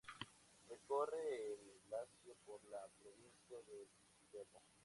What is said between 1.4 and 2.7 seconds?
el Lacio, por